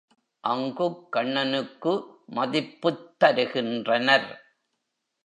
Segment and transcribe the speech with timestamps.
[0.43, 1.93] அங்குக் கண்ணனுக்கு
[2.35, 4.29] மதிப்புத் தருகின்றனர்.